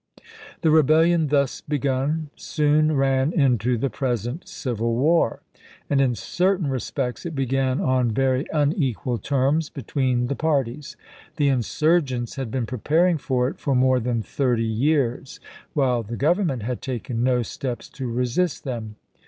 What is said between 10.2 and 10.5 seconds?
the